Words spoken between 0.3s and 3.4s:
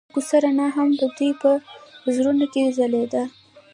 رڼا هم د دوی په زړونو کې ځلېده.